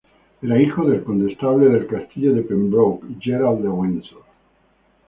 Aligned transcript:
Era 0.41 0.59
hijo 0.59 0.89
del 0.89 1.03
condestable 1.03 1.69
del 1.69 1.85
castillo 1.85 2.33
de 2.33 2.41
Pembroke, 2.41 3.05
Gerald 3.19 3.61
de 3.61 3.67
Windsor. 3.69 4.23